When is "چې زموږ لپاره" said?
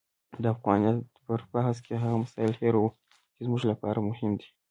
3.35-3.99